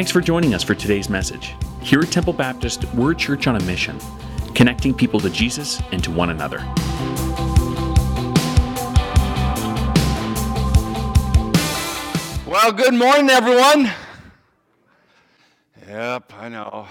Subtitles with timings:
[0.00, 1.54] Thanks for joining us for today's message.
[1.82, 3.98] Here at Temple Baptist, we're a church on a mission,
[4.54, 6.56] connecting people to Jesus and to one another.
[12.46, 13.92] Well, good morning, everyone.
[15.86, 16.88] Yep, I know.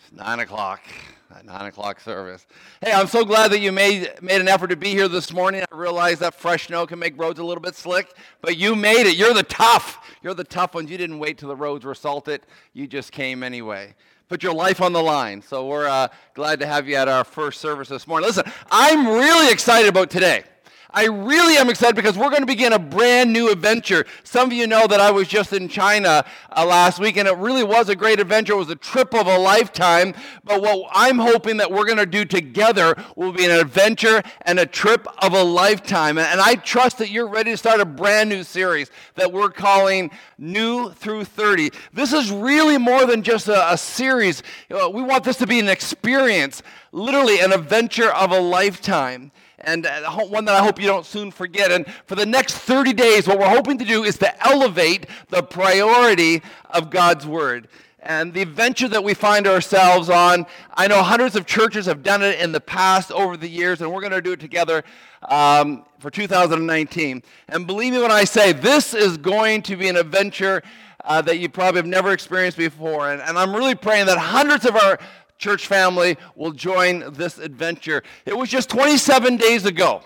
[0.00, 0.82] It's nine o'clock,
[1.30, 2.46] that nine o'clock service.
[2.80, 5.62] Hey, I'm so glad that you made, made an effort to be here this morning.
[5.70, 9.06] I realize that fresh snow can make roads a little bit slick, but you made
[9.06, 9.16] it.
[9.16, 10.16] You're the tough.
[10.22, 10.90] You're the tough ones.
[10.90, 13.94] You didn't wait till the roads were salted, you just came anyway.
[14.28, 15.42] Put your life on the line.
[15.42, 18.26] So we're uh, glad to have you at our first service this morning.
[18.26, 20.44] Listen, I'm really excited about today.
[20.90, 24.06] I really am excited because we're going to begin a brand new adventure.
[24.24, 26.24] Some of you know that I was just in China
[26.56, 28.54] uh, last week, and it really was a great adventure.
[28.54, 30.14] It was a trip of a lifetime.
[30.44, 34.58] But what I'm hoping that we're going to do together will be an adventure and
[34.58, 36.16] a trip of a lifetime.
[36.16, 40.10] And I trust that you're ready to start a brand new series that we're calling
[40.38, 41.70] New Through 30.
[41.92, 44.42] This is really more than just a, a series.
[44.70, 49.86] Uh, we want this to be an experience, literally an adventure of a lifetime and
[49.86, 51.72] uh, one that I hope you don't soon forget.
[51.72, 55.42] And for the next 30 days, what we're hoping to do is to elevate the
[55.42, 57.68] priority of God's Word.
[58.00, 62.22] And the adventure that we find ourselves on, I know hundreds of churches have done
[62.22, 64.84] it in the past over the years, and we're going to do it together
[65.28, 67.22] um, for 2019.
[67.48, 70.62] And believe me when I say this is going to be an adventure
[71.04, 73.10] uh, that you probably have never experienced before.
[73.10, 74.98] And, and I'm really praying that hundreds of our
[75.38, 78.02] church family will join this adventure.
[78.26, 80.02] It was just 27 days ago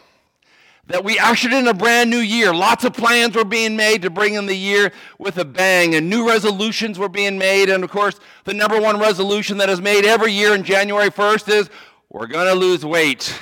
[0.89, 2.53] that we ushered in a brand new year.
[2.53, 6.11] Lots of plans were being made to bring in the year with a bang, and
[6.11, 7.71] new resolutions were being made.
[7.71, 11.49] And of course, the number one resolution that is made every year in January 1st
[11.49, 11.71] is
[12.11, 13.35] we're going to lose weight.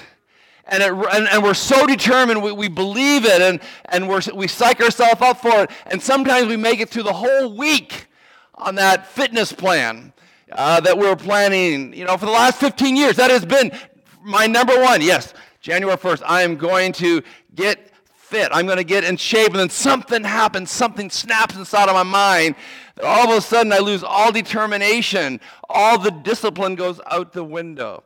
[0.66, 4.46] And, it, and, and, we're so determined, we, we believe it, and, and we're, we
[4.46, 5.70] psych ourselves up for it.
[5.86, 8.06] And sometimes we make it through the whole week
[8.54, 10.12] on that fitness plan
[10.52, 13.16] uh, that we're planning, you know, for the last 15 years.
[13.16, 13.72] That has been
[14.22, 15.00] my number one.
[15.00, 17.22] Yes, January 1st, I am going to
[17.54, 18.48] get fit.
[18.52, 19.48] I'm going to get in shape.
[19.48, 22.54] And then something happens, something snaps inside of my mind.
[23.02, 25.40] All of a sudden, I lose all determination.
[25.68, 28.04] All the discipline goes out the window.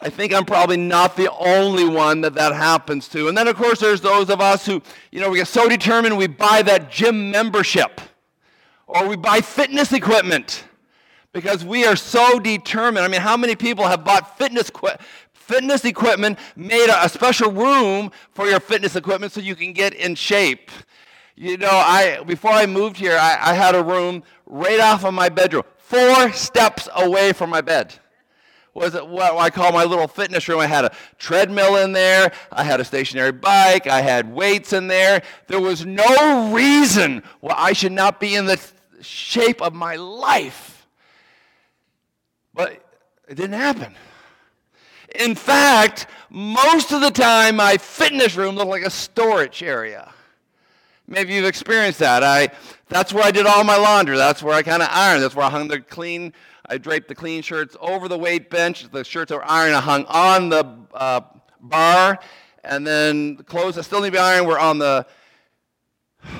[0.00, 3.28] I think I'm probably not the only one that that happens to.
[3.28, 4.82] And then, of course, there's those of us who,
[5.12, 8.00] you know, we get so determined we buy that gym membership
[8.86, 10.64] or we buy fitness equipment
[11.34, 13.04] because we are so determined.
[13.04, 14.70] I mean, how many people have bought fitness
[15.32, 20.14] fitness equipment, made a, special room for your fitness equipment so you can get in
[20.14, 20.70] shape?
[21.36, 25.12] You know, I before I moved here, I, I had a room right off of
[25.12, 27.94] my bedroom, four steps away from my bed
[28.72, 30.58] was it what I call my little fitness room.
[30.58, 34.88] I had a treadmill in there, I had a stationary bike, I had weights in
[34.88, 35.22] there.
[35.46, 38.60] There was no reason why I should not be in the
[39.00, 40.73] shape of my life.
[42.54, 42.84] But
[43.28, 43.94] it didn't happen.
[45.14, 50.12] In fact, most of the time, my fitness room looked like a storage area.
[51.06, 52.22] Maybe you've experienced that.
[52.22, 52.48] I,
[52.88, 54.16] that's where I did all my laundry.
[54.16, 55.22] That's where I kind of ironed.
[55.22, 56.32] That's where I hung the clean.
[56.66, 58.90] I draped the clean shirts over the weight bench.
[58.90, 60.64] The shirts that were ironed, I hung on the
[60.94, 61.20] uh,
[61.60, 62.18] bar,
[62.64, 65.06] and then the clothes that still need to be ironed were on the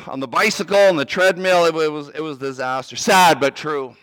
[0.06, 1.66] on the bicycle and the treadmill.
[1.66, 2.96] It, it was it was disaster.
[2.96, 3.94] Sad but true.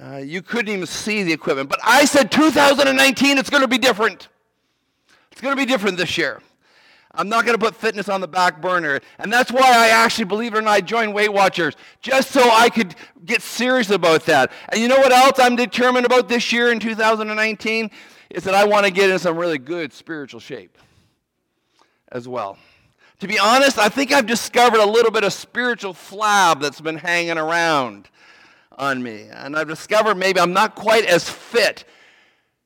[0.00, 1.68] Uh, you couldn't even see the equipment.
[1.68, 4.28] But I said 2019, it's going to be different.
[5.30, 6.40] It's going to be different this year.
[7.12, 9.00] I'm not going to put fitness on the back burner.
[9.18, 12.40] And that's why I actually, believe it or not, I joined Weight Watchers, just so
[12.50, 12.94] I could
[13.26, 14.52] get serious about that.
[14.70, 17.90] And you know what else I'm determined about this year in 2019?
[18.30, 20.78] Is that I want to get in some really good spiritual shape
[22.10, 22.56] as well.
[23.18, 26.96] To be honest, I think I've discovered a little bit of spiritual flab that's been
[26.96, 28.08] hanging around
[28.80, 29.26] on me.
[29.30, 31.84] And I've discovered maybe I'm not quite as fit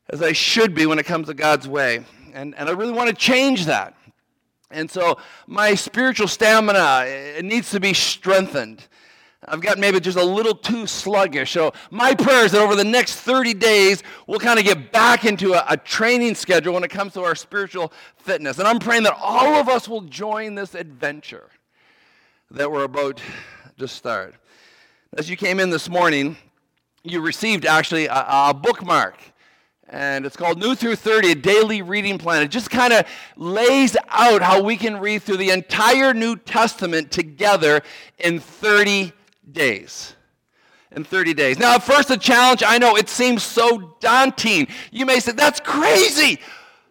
[0.08, 2.04] as I should be when it comes to God's way.
[2.32, 3.94] And, and I really want to change that.
[4.70, 8.86] And so my spiritual stamina it needs to be strengthened.
[9.46, 11.52] I've got maybe just a little too sluggish.
[11.52, 15.26] So my prayer is that over the next 30 days, we'll kind of get back
[15.26, 18.58] into a, a, training schedule when it comes to our spiritual fitness.
[18.58, 21.50] And I'm praying that all of us will join this adventure
[22.52, 23.20] that we're about
[23.78, 24.34] to start.
[25.16, 26.36] As you came in this morning,
[27.04, 29.14] you received actually a, a bookmark.
[29.88, 32.42] And it's called New Through 30, a daily reading plan.
[32.42, 33.06] It just kind of
[33.36, 37.82] lays out how we can read through the entire New Testament together
[38.18, 39.12] in 30
[39.52, 40.16] days.
[40.90, 41.58] In 30 days.
[41.60, 44.66] Now, at first, the challenge, I know it seems so daunting.
[44.90, 46.40] You may say, that's crazy.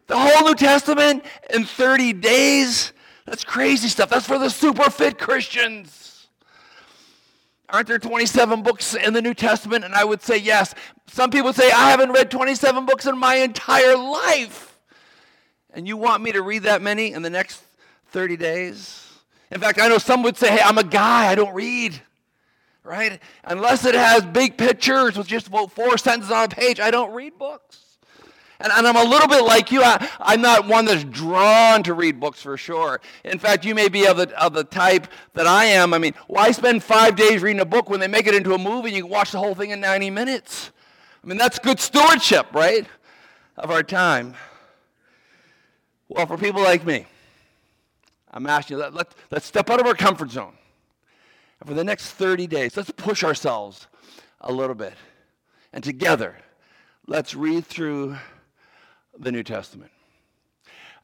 [0.08, 2.94] The whole New Testament in 30 days?
[3.26, 4.10] That's crazy stuff.
[4.10, 6.03] That's for the super fit Christians.
[7.74, 9.84] Aren't there 27 books in the New Testament?
[9.84, 10.76] And I would say yes.
[11.08, 14.78] Some people say, I haven't read 27 books in my entire life.
[15.74, 17.64] And you want me to read that many in the next
[18.10, 19.12] 30 days?
[19.50, 22.00] In fact, I know some would say, hey, I'm a guy, I don't read.
[22.84, 23.20] Right?
[23.44, 27.12] Unless it has big pictures with just about four sentences on a page, I don't
[27.12, 27.83] read books.
[28.60, 29.82] And, and I'm a little bit like you.
[29.84, 33.02] I, I'm not one that's drawn to read books for sure.
[33.24, 35.94] In fact, you may be of the, of the type that I am.
[35.94, 38.58] I mean, why spend five days reading a book when they make it into a
[38.58, 40.72] movie and you can watch the whole thing in 90 minutes?
[41.24, 42.86] I mean, that's good stewardship, right?
[43.58, 44.36] Of our time.
[46.10, 47.06] Well, for people like me,
[48.32, 50.54] I'm asking you, let, let, let's step out of our comfort zone.
[51.60, 53.88] And for the next 30 days, let's push ourselves
[54.42, 54.94] a little bit.
[55.72, 56.38] And together,
[57.08, 58.18] let's read through
[59.18, 59.92] the New Testament.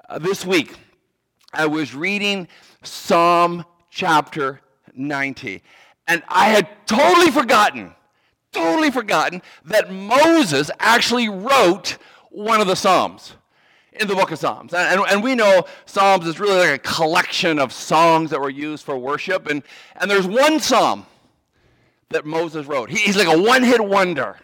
[0.08, 0.76] Uh, this week,
[1.54, 2.48] I was reading
[2.84, 4.62] Psalm chapter
[4.96, 5.62] 90,
[6.08, 7.94] and I had totally forgotten,
[8.52, 11.98] totally forgotten that Moses actually wrote
[12.30, 13.34] one of the Psalms
[13.94, 14.74] in the book of Psalms.
[14.74, 18.86] And, and, we know Psalms is really like a collection of songs that were used
[18.86, 19.48] for worship.
[19.48, 19.64] And,
[19.96, 21.06] and there's one Psalm
[22.10, 22.90] that Moses wrote.
[22.90, 24.38] He, he's like a one hit wonder.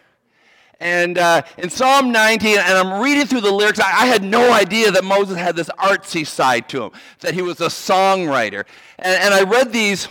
[0.78, 4.52] And uh, in Psalm 90, and I'm reading through the lyrics, I, I, had no
[4.52, 6.90] idea that Moses had this artsy side to him,
[7.20, 8.66] that he was a songwriter.
[8.98, 10.08] And, and I read these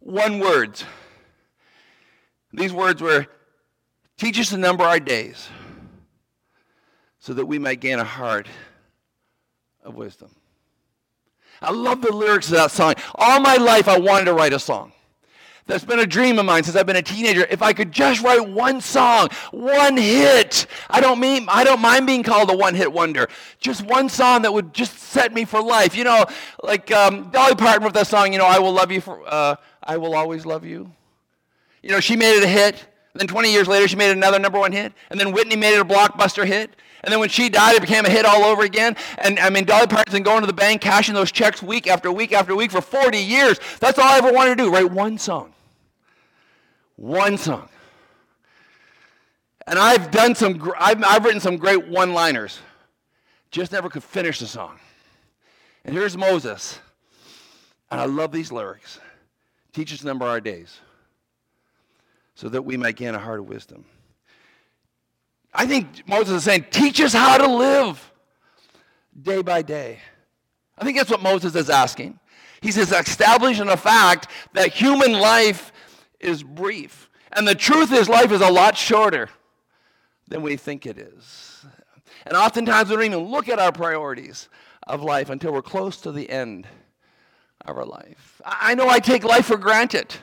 [0.00, 0.84] one words.
[2.52, 3.26] These words were,
[4.16, 5.48] Teach us to number our days
[7.18, 8.46] so that we might gain a heart
[9.82, 10.30] of wisdom.
[11.60, 12.94] I love the lyrics of that song.
[13.14, 14.92] All my life, I wanted to write a song.
[15.66, 17.46] That's been a dream of mine since I've been a teenager.
[17.48, 20.66] If I could just write one song, one hit.
[20.90, 23.28] I don't mean I don't mind being called a one-hit wonder.
[23.60, 25.96] Just one song that would just set me for life.
[25.96, 26.26] You know,
[26.62, 28.32] like um, Dolly Parton with that song.
[28.32, 29.22] You know, I will love you for.
[29.26, 30.90] Uh, I will always love you.
[31.82, 32.86] You know, she made it a hit.
[33.14, 34.92] Then 20 years later, she made another number one hit.
[35.08, 36.74] And then Whitney made it a blockbuster hit.
[37.04, 38.96] And then when she died, it became a hit all over again.
[39.18, 42.10] And I mean, Dolly Parton's been going to the bank, cashing those checks week after
[42.10, 43.60] week after week for 40 years.
[43.78, 45.53] That's all I ever wanted to do, write one song.
[46.96, 47.68] One song.
[49.66, 52.58] And I've done some, I've, I've written some great one liners,
[53.50, 54.78] just never could finish the song.
[55.84, 56.78] And here's Moses.
[57.90, 58.98] And I love these lyrics.
[59.72, 60.78] Teach us number our days
[62.34, 63.84] so that we might gain a heart of wisdom.
[65.52, 68.12] I think Moses is saying, teach us how to live
[69.20, 70.00] day by day.
[70.76, 72.18] I think that's what Moses is asking.
[72.60, 75.72] He says, establishing a fact that human life
[76.24, 77.10] is brief.
[77.32, 79.28] And the truth is, life is a lot shorter
[80.28, 81.64] than we think it is.
[82.26, 84.48] And oftentimes we don't even look at our priorities
[84.86, 86.66] of life until we're close to the end
[87.64, 88.40] of our life.
[88.44, 90.14] I know I take life for granted.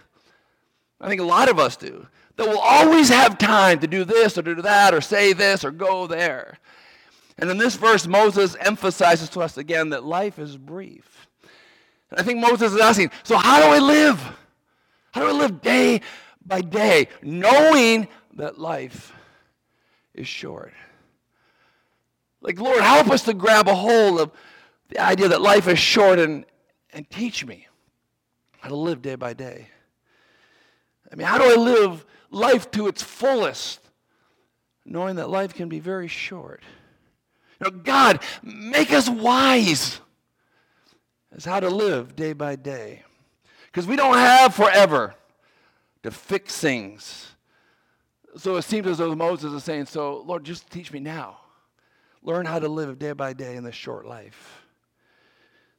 [0.99, 2.07] I think a lot of us do.
[2.37, 5.71] That we'll always have time to do this or do that or say this or
[5.71, 6.59] go there.
[7.37, 11.27] And in this verse, Moses emphasizes to us again that life is brief.
[12.09, 14.21] And I think Moses is asking, so how do I live?
[15.11, 16.01] How do I live day
[16.45, 19.13] by day, knowing that life
[20.13, 20.73] is short?
[22.41, 24.31] Like, Lord, help us to grab a hold of
[24.89, 26.45] the idea that life is short and,
[26.91, 27.67] and teach me
[28.59, 29.67] how to live day by day.
[31.11, 33.79] I mean, how do I live life to its fullest,
[34.85, 36.63] knowing that life can be very short?
[37.59, 39.99] You know, God, make us wise
[41.31, 43.03] as how to live day by day.
[43.71, 45.15] Because we don't have forever
[46.03, 47.31] to fix things.
[48.37, 51.37] So it seems as though Moses is saying, So, Lord, just teach me now.
[52.23, 54.61] Learn how to live day by day in this short life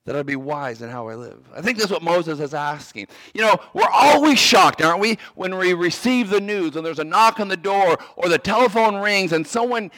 [0.05, 1.49] that I'd be wise in how I live.
[1.55, 3.07] I think that's what Moses is asking.
[3.35, 7.05] You know, we're always shocked, aren't we, when we receive the news and there's a
[7.05, 9.93] knock on the door or the telephone rings and someone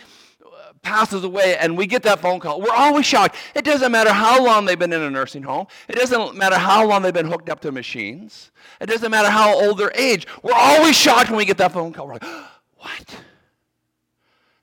[0.85, 2.61] passes away and we get that phone call.
[2.61, 3.37] We're always shocked.
[3.55, 5.67] It doesn't matter how long they've been in a nursing home.
[5.89, 8.53] It doesn't matter how long they've been hooked up to machines.
[8.81, 10.27] It doesn't matter how old their age.
[10.43, 12.07] We're always shocked when we get that phone call.
[12.07, 12.25] We're like,
[12.77, 13.17] what?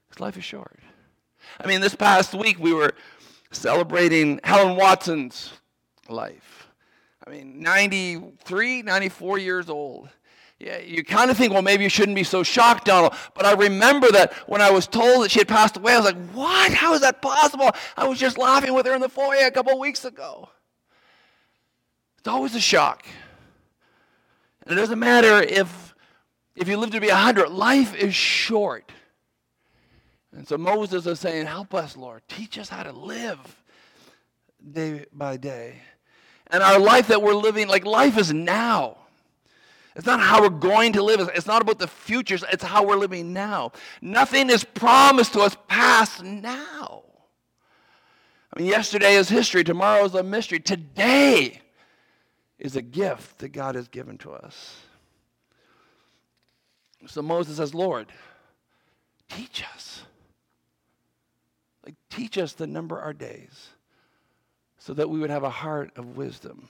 [0.08, 0.80] Because life is short.
[1.60, 2.94] I mean, this past week we were
[3.52, 5.54] celebrating Helen Watson's
[6.08, 6.68] life.
[7.26, 10.10] I mean, 93, 94 years old.
[10.62, 13.14] You kind of think, well, maybe you shouldn't be so shocked, Donald.
[13.34, 16.06] But I remember that when I was told that she had passed away, I was
[16.06, 16.72] like, what?
[16.72, 17.72] How is that possible?
[17.98, 20.50] I was just laughing with her in the foyer a couple of weeks ago.
[22.20, 23.06] It's always a shock.
[24.64, 25.96] And it doesn't matter if,
[26.56, 28.92] if you live to be 100, life is short.
[30.32, 32.22] And so Moses is saying, Help us, Lord.
[32.28, 33.40] Teach us how to live
[34.72, 35.78] day by day.
[36.48, 38.98] And our life that we're living, like life is now.
[39.96, 41.30] It's not how we're going to live.
[41.36, 42.38] It's not about the future.
[42.52, 43.74] It's how we're living now.
[44.02, 47.04] Nothing is promised to us past now.
[48.54, 49.64] I mean, yesterday is history.
[49.64, 50.60] Tomorrow is a mystery.
[50.60, 51.62] Today
[52.58, 54.78] is a gift that God has given to us.
[57.08, 58.08] So Moses says, Lord,
[59.30, 60.04] teach us.
[61.86, 63.70] Like, teach us to number our days
[64.78, 66.70] so that we would have a heart of wisdom.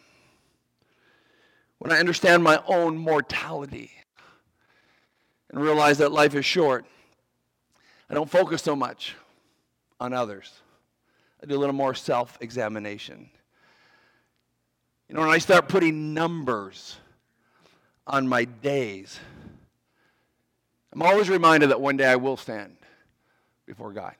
[1.82, 3.90] When I understand my own mortality
[5.50, 6.86] and realize that life is short,
[8.08, 9.16] I don't focus so much
[10.00, 10.54] on others.
[11.42, 13.32] I do a little more self examination.
[15.10, 16.98] You know, when I start putting numbers
[18.06, 19.20] on my days,
[20.94, 22.78] I'm always reminded that one day I will stand
[23.66, 24.14] before God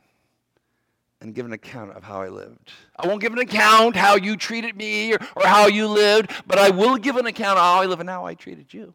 [1.22, 2.72] and give an account of how I lived.
[2.98, 6.58] I won't give an account how you treated me or, or how you lived, but
[6.58, 8.94] I will give an account of how I live and how I treated you.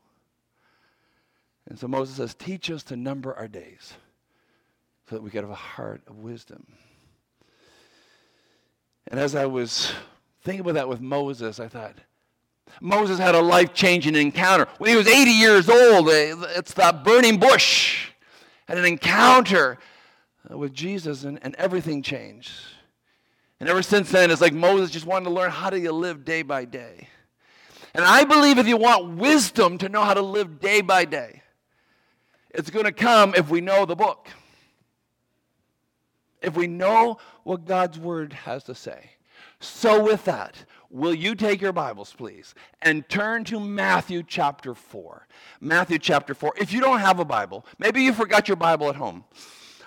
[1.68, 3.94] And so Moses says, Teach us to number our days
[5.08, 6.66] so that we could have a heart of wisdom.
[9.08, 9.92] And as I was
[10.42, 11.94] thinking about that with Moses, I thought,
[12.80, 14.66] Moses had a life changing encounter.
[14.78, 18.08] When he was 80 years old, eh, it's that burning bush,
[18.66, 19.78] had an encounter
[20.50, 22.52] Uh, with Jesus, and, and everything changed.
[23.58, 26.24] And ever since then, it's like Moses just wanted to learn how do you live
[26.24, 27.08] day by day.
[27.94, 31.42] And I believe if you want wisdom to know how to live day by day,
[32.50, 34.28] it's going to come if we know the book.
[36.42, 39.12] If we know what God's word has to say.
[39.58, 45.26] So, with that, will you take your Bibles, please, and turn to Matthew chapter 4?
[45.60, 46.54] Matthew chapter 4.
[46.58, 49.24] If you don't have a Bible, maybe you forgot your Bible at home.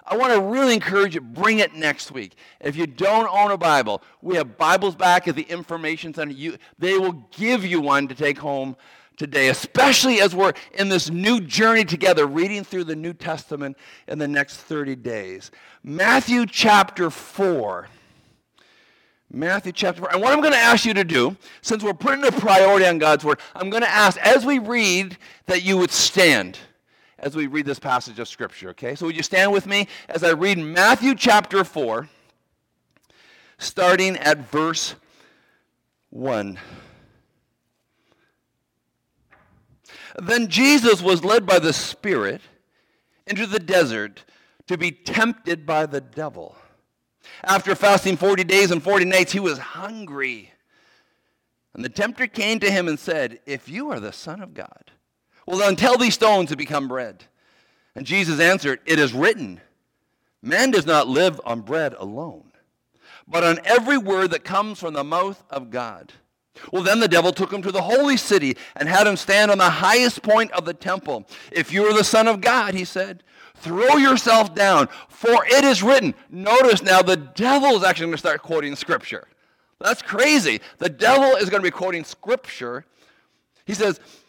[0.09, 2.35] I want to really encourage you, bring it next week.
[2.59, 6.33] If you don't own a Bible, we have Bibles back at the Information Center.
[6.33, 8.75] You, they will give you one to take home
[9.17, 14.17] today, especially as we're in this new journey together, reading through the New Testament in
[14.17, 15.51] the next 30 days.
[15.83, 17.87] Matthew chapter 4.
[19.31, 20.13] Matthew chapter 4.
[20.13, 22.97] And what I'm going to ask you to do, since we're putting a priority on
[22.97, 26.57] God's Word, I'm going to ask as we read that you would stand
[27.21, 28.95] as we read this passage of Scripture, okay?
[28.95, 32.07] So would you stand with me as I read Matthew chapter 4,
[33.57, 34.95] starting at verse
[36.09, 36.57] 1.
[40.17, 42.41] Then Jesus was led by the Spirit
[43.27, 44.23] into the desert
[44.67, 46.55] to be tempted by the devil.
[47.43, 50.51] After fasting 40 days and 40 nights, he was hungry.
[51.73, 54.91] And the tempter came to him and said, If you are the Son of God,
[55.49, 57.23] well, then tell these stones to become bread.
[57.95, 59.59] And Jesus answered, It is written,
[60.43, 62.51] Man does not live on bread alone,
[63.27, 66.13] but on every word that comes from the mouth of God.
[66.71, 69.57] Well, then the devil took him to the holy city and had him stand on
[69.57, 71.25] the highest point of the temple.
[71.51, 73.23] If you are the Son of God, he said,
[73.55, 76.13] throw yourself down, for it is written.
[76.29, 79.27] Notice now the devil is actually going to start quoting scripture.
[79.79, 80.61] That's crazy.
[80.77, 82.85] The devil is going to be quoting scripture.
[83.65, 83.99] He says,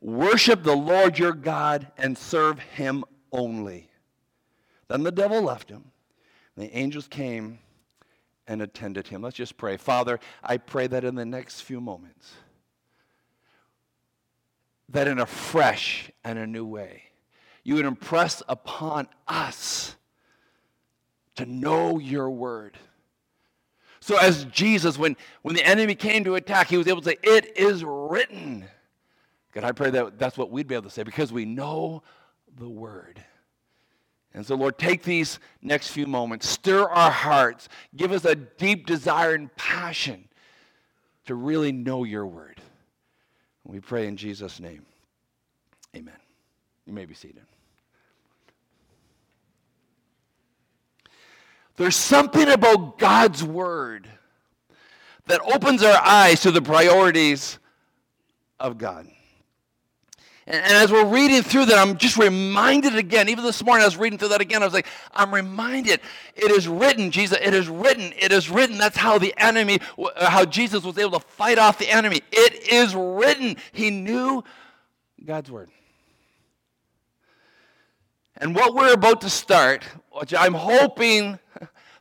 [0.00, 3.90] Worship the Lord your God and serve him only.
[4.88, 5.84] Then the devil left him.
[6.56, 7.58] And the angels came
[8.46, 9.22] and attended him.
[9.22, 9.76] Let's just pray.
[9.76, 12.32] Father, I pray that in the next few moments,
[14.88, 17.04] that in a fresh and a new way,
[17.62, 19.94] you would impress upon us
[21.36, 22.76] to know your word.
[24.00, 27.16] So, as Jesus, when, when the enemy came to attack, he was able to say,
[27.22, 28.66] It is written.
[29.52, 32.02] God, I pray that that's what we'd be able to say because we know
[32.56, 33.22] the word.
[34.32, 38.86] And so, Lord, take these next few moments, stir our hearts, give us a deep
[38.86, 40.28] desire and passion
[41.26, 42.60] to really know your word.
[43.64, 44.86] We pray in Jesus' name.
[45.96, 46.14] Amen.
[46.86, 47.42] You may be seated.
[51.76, 54.08] There's something about God's word
[55.26, 57.58] that opens our eyes to the priorities
[58.58, 59.08] of God.
[60.50, 63.96] And, as we're reading through that, I'm just reminded again, even this morning I was
[63.96, 66.00] reading through that again, I was like, I'm reminded,
[66.34, 68.76] it is written, Jesus, it is written, it is written.
[68.76, 72.22] That's how the enemy, uh, how Jesus was able to fight off the enemy.
[72.32, 73.58] It is written.
[73.70, 74.42] He knew
[75.24, 75.70] God's word.
[78.36, 81.38] And what we're about to start, which I'm hoping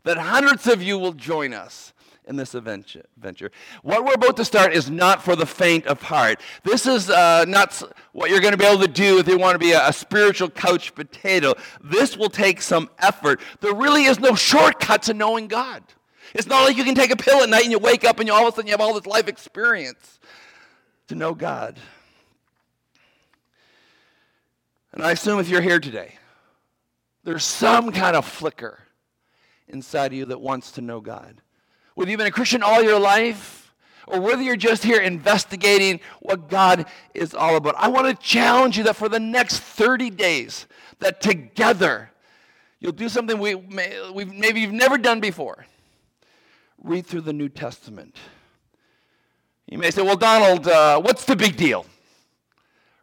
[0.06, 1.94] that hundreds of you will join us
[2.30, 3.52] in this adventure.
[3.82, 6.40] What we're about to start is not for the faint of heart.
[6.64, 7.82] This is uh, not
[8.12, 9.92] what you're going to be able to do if you want to be a, a
[9.92, 11.56] spiritual couch potato.
[11.84, 13.42] This will take some effort.
[13.62, 15.84] There really is no shortcut to knowing God.
[16.36, 18.28] It's not like you can take a pill at night and you wake up and
[18.28, 20.20] you all of a sudden you have all this life experience
[21.08, 21.80] to know God.
[24.94, 26.14] And I assume if you're here today,
[27.24, 28.80] there's some kind of flicker
[29.68, 31.42] inside of you that wants to know God.
[32.00, 33.74] Whether you've been a Christian all your life,
[34.08, 38.78] or whether you're just here investigating what God is all about, I want to challenge
[38.78, 40.66] you that for the next 30 days,
[41.00, 42.10] that together
[42.80, 45.66] you'll do something we may, we've, maybe you've never done before.
[46.82, 48.16] Read through the New Testament.
[49.68, 51.86] You may say, well, Donald, uh, what's the big deal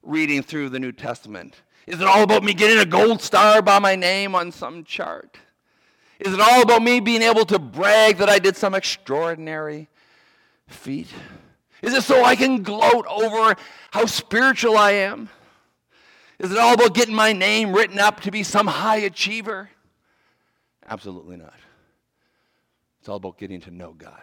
[0.03, 1.61] reading through the New Testament?
[1.87, 5.37] Is it all about me getting a gold star by my name on some chart?
[6.21, 9.89] Is it all about me being able to brag that I did some extraordinary
[10.67, 11.09] feat?
[11.83, 13.55] Is it so I can gloat over
[13.91, 15.29] how spiritual I am?
[16.39, 19.71] Is it all about getting my name written up to be some high achiever?
[20.89, 21.55] Absolutely not.
[23.01, 24.23] It's all about getting to know God.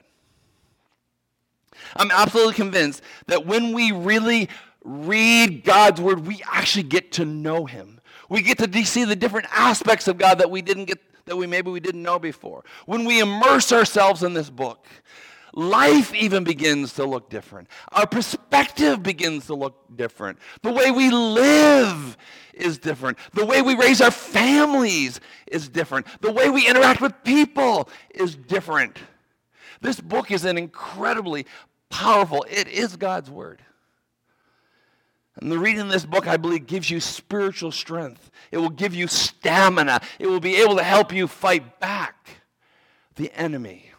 [1.96, 4.50] I'm absolutely convinced that when we really
[4.84, 8.00] read God's word, we actually get to know him.
[8.30, 11.48] We get to see the different aspects of God that we didn't get that we
[11.48, 12.63] maybe we didn't know before.
[12.86, 14.86] When we immerse ourselves in this book,
[15.53, 17.68] life even begins to look different.
[17.92, 20.39] Our perspective begins to look different.
[20.62, 22.18] The way we live
[22.53, 23.18] is different.
[23.34, 26.08] The way we raise our families is different.
[26.22, 28.98] The way we interact with people is different.
[29.82, 31.46] This book is an incredibly
[31.89, 33.62] powerful, it is God's word.
[35.36, 38.30] And the reading of this book, I believe, gives you spiritual strength.
[38.52, 40.02] It will give you stamina.
[40.19, 42.30] It will be able to help you fight back
[43.15, 43.91] the enemy.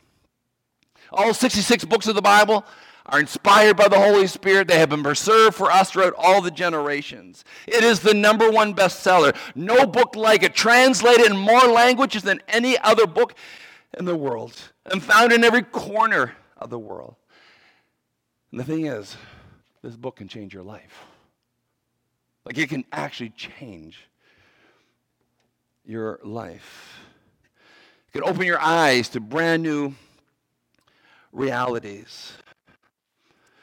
[1.10, 2.64] All 66 books of the Bible
[3.06, 4.68] are inspired by the Holy Spirit.
[4.68, 7.44] They have been preserved for us throughout all the generations.
[7.66, 9.36] It is the number one bestseller.
[9.54, 13.34] No book like it, translated in more languages than any other book
[13.98, 17.16] in the world, and found in every corner of the world.
[18.50, 19.16] And the thing is,
[19.82, 21.04] this book can change your life.
[22.44, 23.98] Like it can actually change
[25.84, 26.98] your life.
[28.08, 29.94] It can open your eyes to brand new
[31.32, 32.32] realities.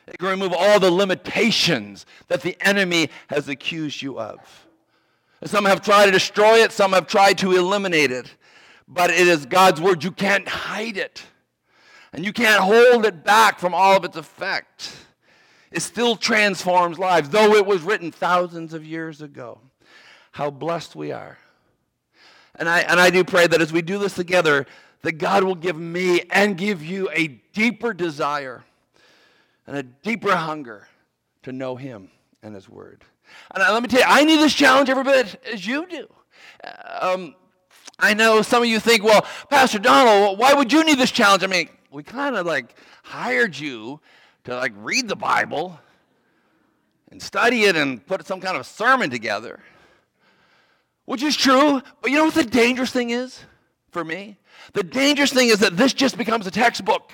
[0.07, 4.39] It can remove all the limitations that the enemy has accused you of.
[5.43, 8.35] Some have tried to destroy it, some have tried to eliminate it.
[8.87, 10.03] But it is God's word.
[10.03, 11.23] You can't hide it.
[12.13, 14.93] And you can't hold it back from all of its effect.
[15.71, 19.59] It still transforms lives, though it was written thousands of years ago.
[20.31, 21.37] How blessed we are.
[22.55, 24.65] And I, and I do pray that as we do this together,
[25.03, 28.63] that God will give me and give you a deeper desire
[29.65, 30.87] and a deeper hunger
[31.43, 32.09] to know Him
[32.43, 33.03] and His Word.
[33.55, 36.07] And let me tell you, I need this challenge every bit as you do.
[36.99, 37.35] Um,
[37.97, 41.43] I know some of you think, well, Pastor Donald, why would you need this challenge?
[41.43, 44.01] I mean, we kind of like hired you
[44.45, 45.79] to like read the Bible
[47.11, 49.59] and study it and put some kind of sermon together,
[51.05, 51.81] which is true.
[52.01, 53.43] But you know what the dangerous thing is
[53.91, 54.37] for me?
[54.73, 57.11] The dangerous thing is that this just becomes a textbook.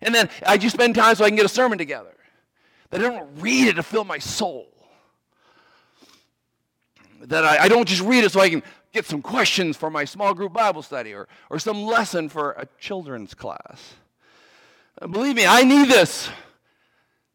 [0.00, 2.14] And then I just spend time so I can get a sermon together.
[2.90, 4.68] That I don't read it to fill my soul.
[7.22, 10.04] That I, I don't just read it so I can get some questions for my
[10.04, 13.94] small group Bible study or, or some lesson for a children's class.
[15.00, 16.28] Uh, believe me, I need this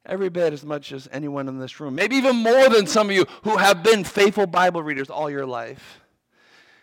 [0.05, 1.95] every bit as much as anyone in this room.
[1.95, 5.45] Maybe even more than some of you who have been faithful Bible readers all your
[5.45, 6.01] life.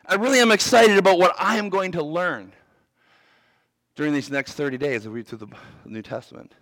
[0.07, 2.53] I really am excited about what I am going to learn
[3.97, 5.49] during these next 30 days as we read through the
[5.87, 6.55] New Testament.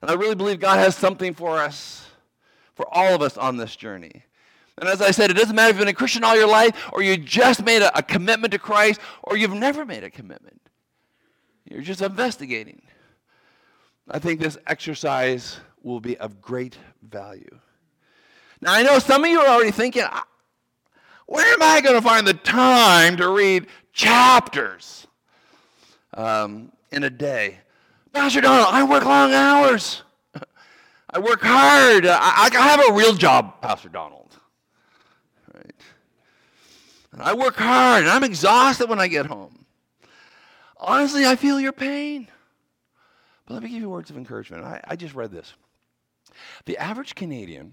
[0.00, 2.06] And I really believe God has something for us,
[2.74, 4.22] for all of us on this journey.
[4.76, 6.88] And as I said, it doesn't matter if you've been a Christian all your life,
[6.92, 10.60] or you just made a, a commitment to Christ, or you've never made a commitment.
[11.64, 12.82] You're just investigating.
[14.10, 17.58] I think this exercise will be of great value.
[18.60, 20.04] Now, I know some of you are already thinking,
[21.26, 25.06] where am I going to find the time to read chapters
[26.14, 27.58] um, in a day?
[28.12, 30.02] Pastor Donald, I work long hours.
[31.10, 32.06] I work hard.
[32.06, 34.36] I, I have a real job, Pastor Donald.
[35.54, 35.74] Right?
[37.20, 39.66] I work hard, and I'm exhausted when I get home.
[40.78, 42.28] Honestly, I feel your pain.
[43.48, 44.62] But let me give you words of encouragement.
[44.62, 45.54] I, I just read this.
[46.66, 47.72] The average Canadian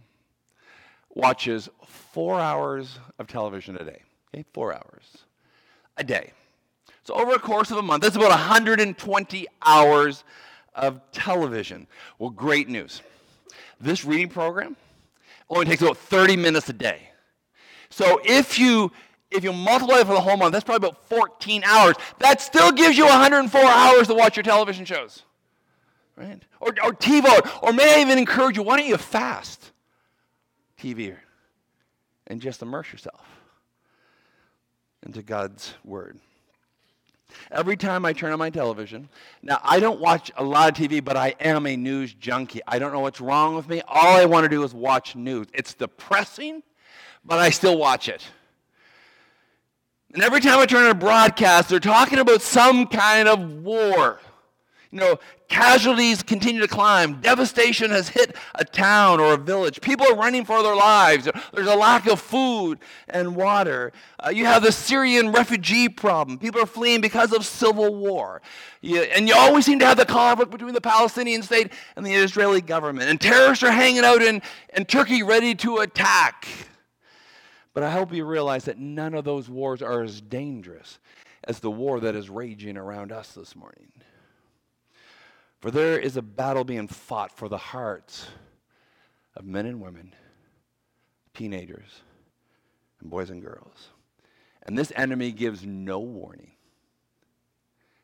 [1.14, 4.02] watches four hours of television a day.
[4.34, 5.26] Okay, four hours
[5.98, 6.32] a day.
[7.04, 10.24] So over a course of a month, that's about 120 hours
[10.74, 11.88] of television.
[12.20, 13.02] Well, great news.
[13.82, 14.78] This reading program
[15.50, 17.10] only takes about 30 minutes a day.
[17.90, 18.94] So if you
[19.30, 21.98] if you multiply it for the whole month, that's probably about 14 hours.
[22.20, 25.25] That still gives you 104 hours to watch your television shows.
[26.16, 26.42] Right?
[26.62, 27.64] Or, or TiVo.
[27.64, 29.72] Or may I even encourage you, why don't you fast
[30.80, 31.16] TV
[32.28, 33.26] and just immerse yourself
[35.04, 36.20] into God's Word?
[37.52, 39.10] Every time I turn on my television,
[39.42, 42.62] now I don't watch a lot of TV, but I am a news junkie.
[42.68, 43.82] I don't know what's wrong with me.
[43.88, 45.48] All I want to do is watch news.
[45.54, 46.64] It's depressing,
[47.24, 48.26] but I still watch it.
[50.14, 54.20] And every time I turn on a broadcast, they're talking about some kind of war.
[54.92, 57.22] You know, casualties continue to climb.
[57.22, 59.82] Devastation has hit a town or a village.
[59.82, 61.28] People are running for their lives.
[61.54, 63.92] There's a lack of food and water.
[64.20, 66.38] Uh, you have the Syrian refugee problem.
[66.38, 68.42] People are fleeing because of civil war.
[68.82, 72.14] You, and you always seem to have the conflict between the Palestinian state and the
[72.14, 73.10] Israeli government.
[73.10, 74.42] And terrorists are hanging out in,
[74.74, 76.48] in Turkey ready to attack.
[77.74, 81.00] But I hope you realize that none of those wars are as dangerous
[81.44, 83.92] as the war that is raging around us this morning.
[85.66, 88.28] For there is a battle being fought for the hearts
[89.36, 90.14] of men and women,
[91.34, 92.04] teenagers,
[93.02, 93.90] and boys and girls.
[94.62, 96.52] And this enemy gives no warning.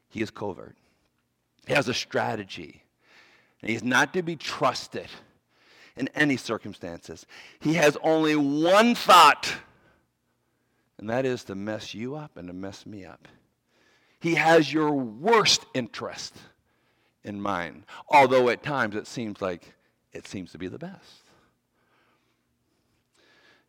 [0.10, 0.76] He is covert.
[1.68, 2.82] He has a strategy.
[3.62, 5.10] And he's not to be trusted
[5.96, 7.28] in any circumstances.
[7.60, 9.54] He has only one thought,
[10.98, 13.28] and that is to mess you up and to mess me up.
[14.20, 16.34] He has your worst interest
[17.24, 19.74] in mind, although at times it seems like
[20.14, 21.24] it seems to be the best.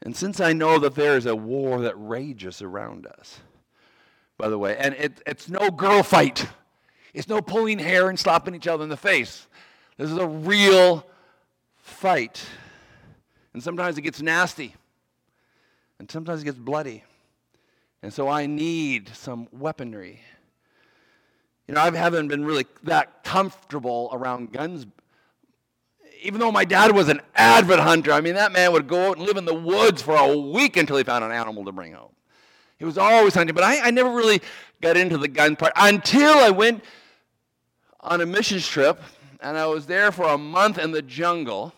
[0.03, 3.41] And since I know that there is a war that rages around us,
[4.37, 6.49] by the way, and it, it's no girl fight,
[7.15, 9.47] it's no pulling hair and slapping each other in the face.
[9.99, 11.07] This is a real
[11.77, 12.45] fight.
[13.53, 14.75] And sometimes it gets nasty.
[15.99, 17.05] And sometimes it gets bloody.
[18.03, 20.21] And so I need some weaponry.
[21.73, 24.85] You know, I haven't been really that comfortable around guns.
[26.21, 29.17] Even though my dad was an avid hunter, I mean, that man would go out
[29.17, 31.95] and live in the woods for a week until he found an animal to bring
[31.95, 32.11] home.
[32.79, 34.43] He was always hunting, but I, I never really
[34.83, 36.85] got into the gun part until I went
[38.01, 39.01] on a missions trip
[39.41, 41.73] and I was there for a month in the jungle.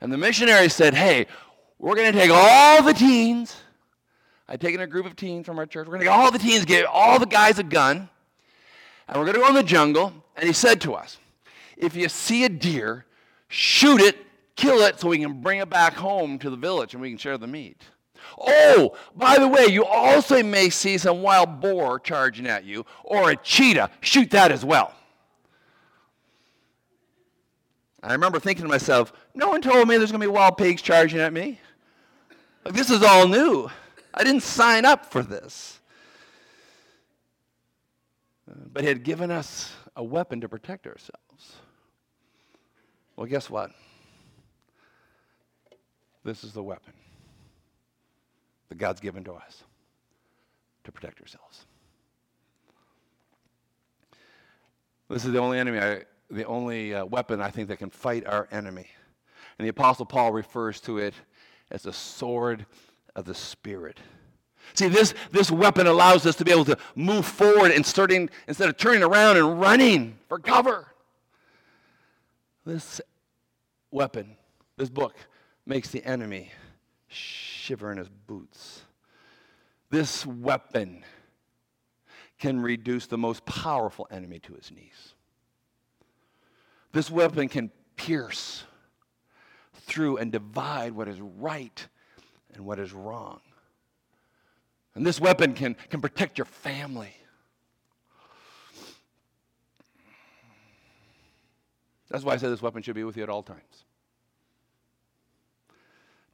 [0.00, 1.26] And the missionary said, Hey,
[1.78, 3.54] we're going to take all the teens.
[4.48, 5.88] I'd taken a group of teens from our church.
[5.88, 8.08] We're going to take all the teens, give all the guys a gun,
[9.10, 10.12] and we're going to go in the jungle.
[10.36, 11.18] And he said to us,
[11.76, 13.04] If you see a deer,
[13.48, 14.16] shoot it,
[14.56, 17.18] kill it, so we can bring it back home to the village and we can
[17.18, 17.82] share the meat.
[18.38, 23.30] Oh, by the way, you also may see some wild boar charging at you or
[23.30, 23.90] a cheetah.
[24.00, 24.94] Shoot that as well.
[28.02, 30.80] I remember thinking to myself, no one told me there's going to be wild pigs
[30.80, 31.60] charging at me.
[32.64, 33.68] Like, this is all new.
[34.14, 35.79] I didn't sign up for this.
[38.72, 41.56] But had given us a weapon to protect ourselves.
[43.16, 43.70] Well, guess what?
[46.24, 46.92] This is the weapon
[48.68, 49.64] that God's given to us
[50.84, 51.66] to protect ourselves.
[55.08, 58.26] This is the only enemy I, the only uh, weapon I think that can fight
[58.26, 58.86] our enemy.
[59.58, 61.14] And the Apostle Paul refers to it
[61.70, 62.66] as the sword
[63.16, 63.98] of the Spirit.
[64.74, 68.68] See, this, this weapon allows us to be able to move forward and starting, instead
[68.68, 70.86] of turning around and running for cover.
[72.64, 73.00] This
[73.90, 74.36] weapon,
[74.76, 75.14] this book,
[75.66, 76.50] makes the enemy
[77.08, 78.82] shiver in his boots.
[79.90, 81.04] This weapon
[82.38, 85.14] can reduce the most powerful enemy to his knees.
[86.92, 88.64] This weapon can pierce
[89.74, 91.86] through and divide what is right
[92.54, 93.40] and what is wrong.
[94.94, 97.14] And this weapon can, can protect your family.
[102.10, 103.84] That's why I say this weapon should be with you at all times.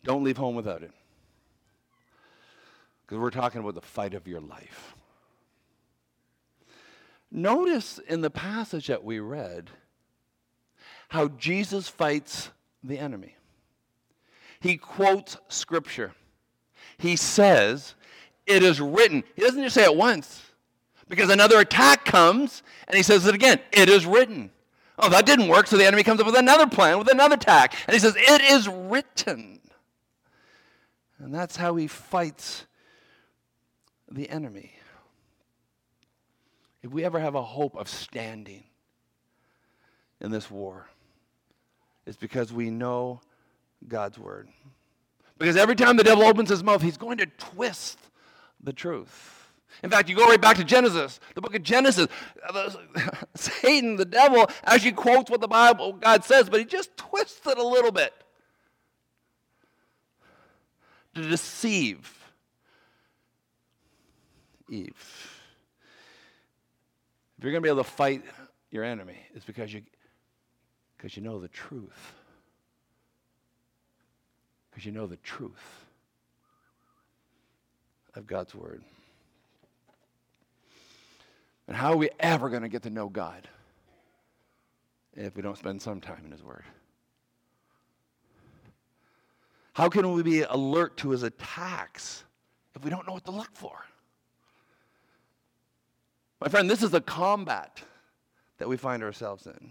[0.05, 0.93] Don't leave home without it.
[3.05, 4.97] Because we're talking about the fight of your life.
[7.31, 9.71] Notice in the passage that we read,
[11.09, 12.51] how Jesus fights
[12.83, 13.37] the enemy.
[14.61, 16.13] He quotes scripture.
[16.99, 17.95] He says,
[18.47, 19.25] It is written.
[19.35, 20.43] He doesn't just say it once,
[21.09, 23.61] because another attack comes, and he says it again.
[23.73, 24.51] It is written.
[24.99, 27.75] Oh, that didn't work, so the enemy comes up with another plan, with another attack.
[27.87, 29.61] And he says, It is written.
[31.19, 32.67] And that's how he fights
[34.11, 34.73] the enemy.
[36.83, 38.65] If we ever have a hope of standing
[40.21, 40.89] in this war,
[42.07, 43.21] it's because we know
[43.89, 44.49] God's word.
[45.39, 47.99] Because every time the devil opens his mouth, he's going to twist
[48.63, 49.53] the truth.
[49.83, 52.09] In fact, you go right back to Genesis, the book of Genesis.
[52.49, 52.71] Uh,
[53.35, 57.59] Satan, the devil, actually quotes what the Bible, God says, but he just twists it
[57.59, 58.15] a little bit
[61.15, 62.13] to deceive
[64.69, 64.93] Eve.
[67.39, 68.23] If you're going to be able to fight
[68.71, 69.83] your enemy, it's because you,
[70.97, 72.15] because you know the truth
[74.77, 75.86] because you know the truth
[78.17, 78.83] of God's Word.
[81.69, 83.49] And how are we ever going to get to know God
[85.15, 86.65] if we don't spend some time in His Word?
[89.73, 92.25] How can we be alert to His attacks
[92.75, 93.85] if we don't know what to look for?
[96.41, 97.83] My friend, this is a combat
[98.59, 99.71] that we find ourselves in.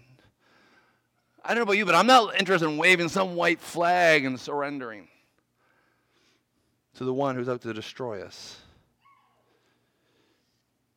[1.44, 4.38] I don't know about you, but I'm not interested in waving some white flag and
[4.38, 5.08] surrendering
[6.96, 8.58] to the one who's out to destroy us.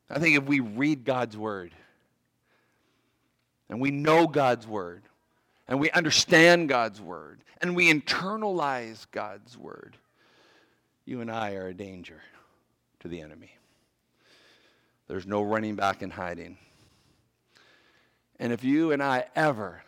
[0.09, 1.73] I think if we read God's word
[3.69, 5.03] and we know God's word
[5.67, 9.97] and we understand God's word and we internalize God's word,
[11.05, 12.21] you and I are a danger
[13.01, 13.51] to the enemy.
[15.07, 16.57] There's no running back and hiding.
[18.39, 19.83] And if you and I ever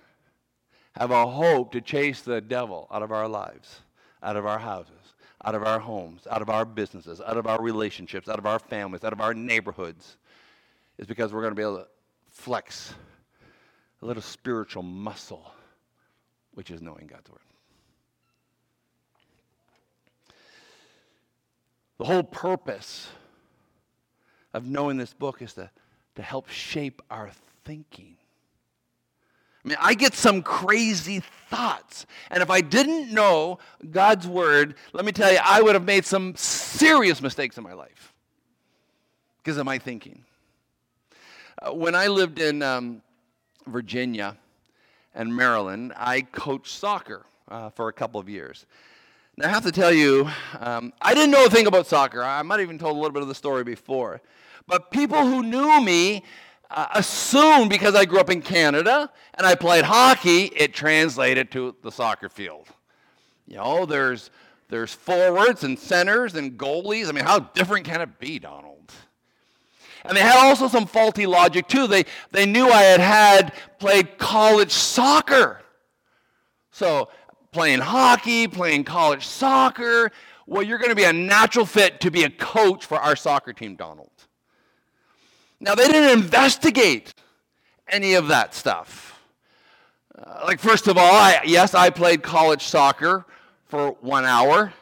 [0.93, 3.79] have a hope to chase the devil out of our lives,
[4.21, 5.00] out of our houses,
[5.43, 8.59] out of our homes, out of our businesses, out of our relationships, out of our
[8.59, 10.17] families, out of our neighborhoods,
[10.97, 11.87] is because we're going to be able to
[12.29, 12.93] flex
[14.01, 15.51] a little spiritual muscle,
[16.53, 17.39] which is knowing God's Word.
[21.97, 23.09] The whole purpose
[24.53, 25.69] of knowing this book is to,
[26.15, 27.31] to help shape our
[27.63, 28.17] thinking.
[29.63, 32.05] I mean, I get some crazy thoughts.
[32.31, 33.59] And if I didn't know
[33.91, 37.73] God's word, let me tell you, I would have made some serious mistakes in my
[37.73, 38.13] life
[39.37, 40.23] because of my thinking.
[41.61, 43.01] Uh, when I lived in um,
[43.67, 44.35] Virginia
[45.13, 48.65] and Maryland, I coached soccer uh, for a couple of years.
[49.37, 50.27] Now, I have to tell you,
[50.59, 52.23] um, I didn't know a thing about soccer.
[52.23, 54.21] I might have even told a little bit of the story before.
[54.67, 56.23] But people who knew me
[56.73, 61.75] uh, assumed because I grew up in Canada and I played hockey, it translated to
[61.81, 62.67] the soccer field.
[63.47, 64.29] You know, there's
[64.69, 67.09] there's forwards and centers and goalies.
[67.09, 68.93] I mean, how different can it be, Donald?
[70.05, 71.87] And they had also some faulty logic too.
[71.87, 75.61] They they knew I had had played college soccer.
[76.71, 77.09] So
[77.51, 80.11] playing hockey, playing college soccer,
[80.47, 83.53] well, you're going to be a natural fit to be a coach for our soccer
[83.53, 84.10] team, Donald.
[85.61, 87.13] Now, they didn't investigate
[87.87, 89.21] any of that stuff.
[90.17, 93.25] Uh, like, first of all, I, yes, I played college soccer
[93.67, 94.73] for one hour.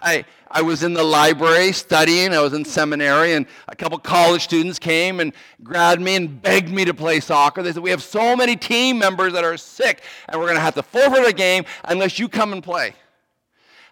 [0.00, 2.34] I, I was in the library studying.
[2.34, 5.32] I was in seminary, and a couple college students came and
[5.62, 7.62] grabbed me and begged me to play soccer.
[7.62, 10.62] They said, We have so many team members that are sick, and we're going to
[10.62, 12.94] have to forfeit a game unless you come and play.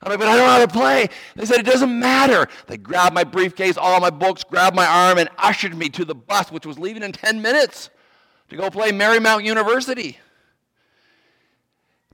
[0.02, 1.08] I'm like, but I don't know how to play.
[1.34, 2.46] They said, it doesn't matter.
[2.66, 6.14] They grabbed my briefcase, all my books, grabbed my arm, and ushered me to the
[6.14, 7.90] bus, which was leaving in 10 minutes
[8.48, 10.18] to go play Marymount University.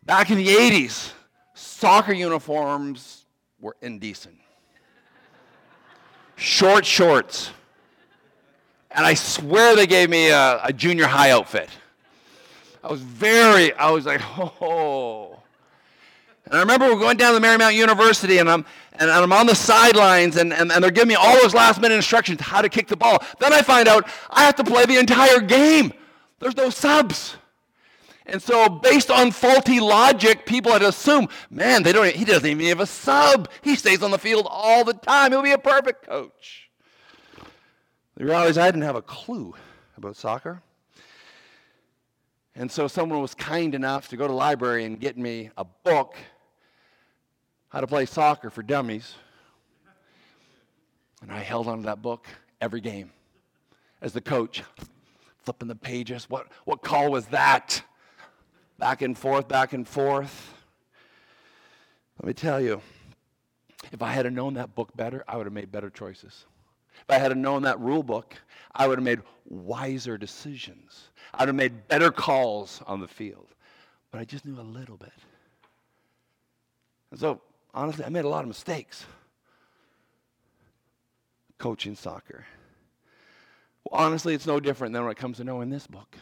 [0.04, 1.12] Back in the 80s,
[1.54, 3.26] soccer uniforms
[3.60, 4.38] were indecent.
[6.36, 7.50] Short shorts.
[8.90, 11.68] And I swear they gave me a, a junior high outfit.
[12.82, 15.33] I was very, I was like, oh.
[16.46, 19.54] And I remember we're going down to Marymount University, and I'm, and I'm on the
[19.54, 22.86] sidelines, and, and, and they're giving me all those last minute instructions how to kick
[22.86, 23.18] the ball.
[23.40, 25.92] Then I find out I have to play the entire game.
[26.40, 27.36] There's no subs.
[28.26, 32.66] And so, based on faulty logic, people had assumed, man, they don't, he doesn't even
[32.66, 33.50] have a sub.
[33.62, 35.32] He stays on the field all the time.
[35.32, 36.70] He'll be a perfect coach.
[38.16, 39.54] The reality is, I didn't have a clue
[39.96, 40.62] about soccer.
[42.54, 45.64] And so, someone was kind enough to go to the library and get me a
[45.64, 46.16] book
[47.74, 49.16] how to play soccer for dummies.
[51.20, 52.28] And I held onto that book
[52.60, 53.10] every game
[54.00, 54.62] as the coach,
[55.42, 56.30] flipping the pages.
[56.30, 57.82] What, what call was that?
[58.78, 60.54] Back and forth, back and forth.
[62.20, 62.80] Let me tell you,
[63.90, 66.44] if I had known that book better, I would have made better choices.
[67.00, 68.36] If I had known that rule book,
[68.72, 71.08] I would have made wiser decisions.
[71.32, 73.48] I would have made better calls on the field.
[74.12, 75.10] But I just knew a little bit.
[77.10, 77.40] And so,
[77.74, 79.04] honestly, I made a lot of mistakes
[81.58, 82.46] coaching soccer.
[83.84, 86.16] Well, honestly, it's no different than when it comes to knowing this book.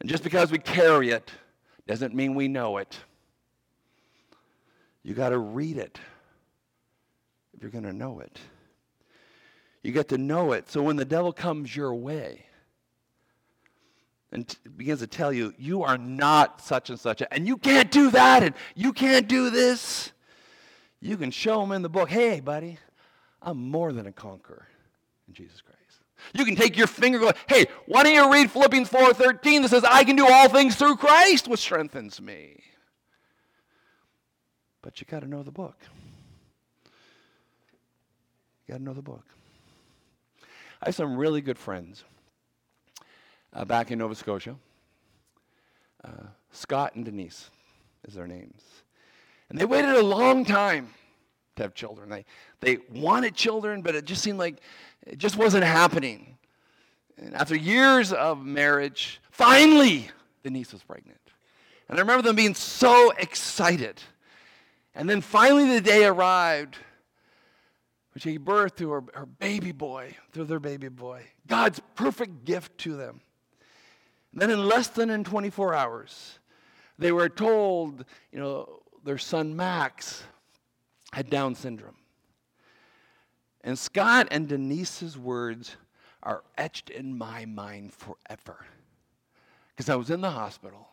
[0.00, 1.30] And just because we carry it
[1.86, 2.98] doesn't mean we know it.
[5.02, 5.98] You got to read it
[7.54, 8.38] if you're going to know it.
[9.82, 10.68] You get to know it.
[10.68, 12.44] So when the devil comes your way
[14.36, 17.90] and t- begins to tell you, you are not such and such, and you can't
[17.90, 20.12] do that, and you can't do this,
[21.00, 22.78] you can show them in the book, hey, buddy,
[23.40, 24.68] I'm more than a conqueror
[25.26, 25.80] in Jesus Christ.
[26.34, 29.68] You can take your finger and go, hey, why don't you read Philippians 4.13 that
[29.70, 32.62] says, I can do all things through Christ, which strengthens me.
[34.82, 35.76] But you got to know the book.
[38.66, 39.24] You got to know the book.
[40.82, 42.04] I have some really good friends
[43.56, 44.54] uh, back in Nova Scotia.
[46.04, 46.10] Uh,
[46.52, 47.50] Scott and Denise
[48.06, 48.62] is their names.
[49.48, 50.90] And they waited a long time
[51.56, 52.10] to have children.
[52.10, 52.24] They,
[52.60, 54.60] they wanted children, but it just seemed like
[55.06, 56.36] it just wasn't happening.
[57.16, 60.10] And after years of marriage, finally,
[60.42, 61.18] Denise was pregnant.
[61.88, 64.02] And I remember them being so excited.
[64.94, 66.76] And then finally, the day arrived
[68.12, 71.22] when she gave birth to her, her baby boy, through their baby boy.
[71.46, 73.20] God's perfect gift to them.
[74.36, 76.38] Then, in less than in 24 hours,
[76.98, 80.22] they were told, you know, their son Max
[81.12, 81.96] had Down syndrome.
[83.62, 85.76] And Scott and Denise's words
[86.22, 88.64] are etched in my mind forever.
[89.74, 90.86] Because I was in the hospital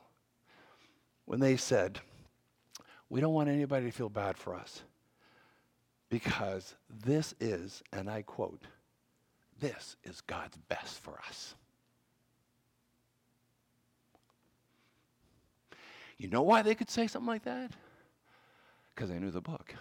[1.25, 1.99] when they said,
[3.09, 4.83] We don't want anybody to feel bad for us.
[6.09, 8.63] Because this is, and I quote,
[9.59, 11.55] this is God's best for us.
[16.23, 17.71] You know why they could say something like that?
[18.95, 19.75] Because they knew the book.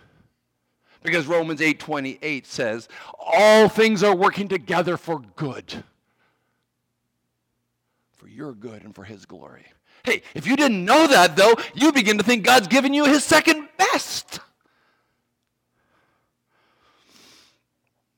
[1.05, 5.85] Because Romans 8:28 says, "All things are working together for good."
[8.16, 9.66] For your good and for his glory.
[10.02, 13.22] Hey, if you didn't know that though, you begin to think God's given you his
[13.22, 14.40] second best.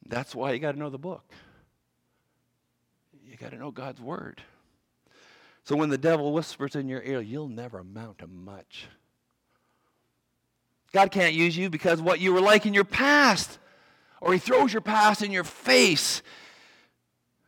[0.06, 1.30] That's why you got to know the book.
[3.22, 4.42] You got to know God's word.
[5.64, 8.86] So when the devil whispers in your ear, you'll never amount to much.
[10.92, 13.58] God can't use you because what you were like in your past,
[14.20, 16.22] or He throws your past in your face.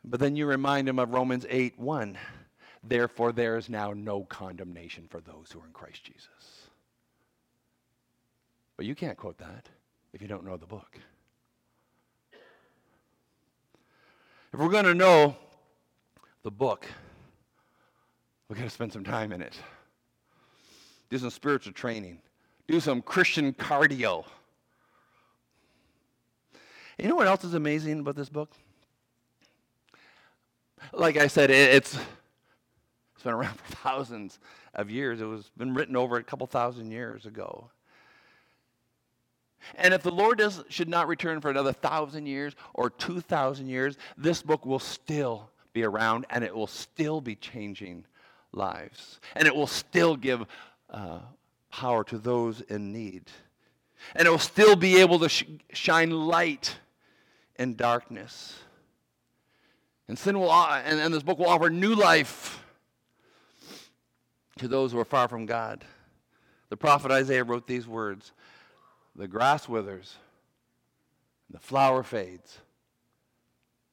[0.03, 2.17] But then you remind Him of Romans 8 1.
[2.83, 6.67] Therefore, there is now no condemnation for those who are in Christ Jesus.
[8.77, 9.69] But you can't quote that
[10.13, 10.97] if you don't know the book.
[14.53, 15.35] If we're going to know
[16.43, 16.87] the book,
[18.49, 19.55] we've got to spend some time in it.
[21.09, 22.21] Do some spiritual training
[22.67, 24.25] do some Christian cardio.
[26.99, 28.51] You know what else is amazing about this book?
[30.93, 31.97] Like I said, it's,
[33.15, 34.39] it's been around for thousands
[34.73, 35.21] of years.
[35.21, 37.69] It was been written over a couple thousand years ago.
[39.75, 43.69] And if the Lord does, should not return for another thousand years or two thousand
[43.69, 48.05] years, this book will still be around and it will still be changing
[48.57, 49.19] lives.
[49.35, 50.45] And it will still give
[50.89, 51.19] uh,
[51.71, 53.23] power to those in need.
[54.15, 56.77] And it will still be able to sh- shine light
[57.57, 58.57] in darkness.
[60.07, 62.63] And sin will, and, and this book will offer new life
[64.57, 65.85] to those who are far from God.
[66.69, 68.31] The prophet Isaiah wrote these words
[69.15, 70.15] The grass withers,
[71.49, 72.57] the flower fades,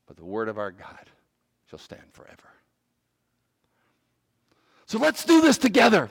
[0.06, 1.10] but the word of our God
[1.68, 2.48] shall stand forever.
[4.94, 6.08] So let's do this together.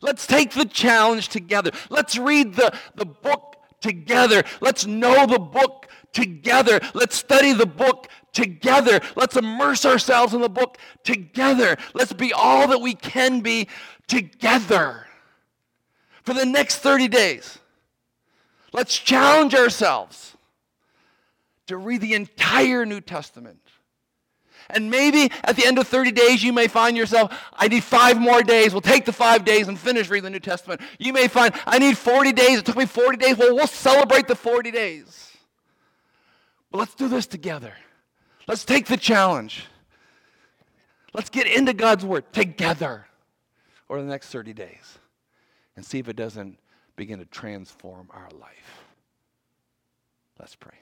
[0.00, 1.70] Let's take the challenge together.
[1.90, 4.42] Let's read the, the book together.
[4.60, 6.80] Let's know the book together.
[6.92, 9.00] Let's study the book together.
[9.14, 11.76] Let's immerse ourselves in the book together.
[11.94, 13.68] Let's be all that we can be
[14.08, 15.06] together
[16.24, 17.60] for the next 30 days.
[18.72, 20.36] Let's challenge ourselves
[21.68, 23.61] to read the entire New Testament.
[24.72, 28.18] And maybe at the end of 30 days, you may find yourself, I need five
[28.18, 28.72] more days.
[28.72, 30.80] We'll take the five days and finish reading the New Testament.
[30.98, 32.58] You may find, I need 40 days.
[32.58, 33.36] It took me 40 days.
[33.36, 35.30] Well, we'll celebrate the 40 days.
[36.70, 37.74] But let's do this together.
[38.48, 39.66] Let's take the challenge.
[41.12, 43.06] Let's get into God's Word together
[43.90, 44.98] over the next 30 days
[45.76, 46.58] and see if it doesn't
[46.96, 48.84] begin to transform our life.
[50.38, 50.78] Let's pray.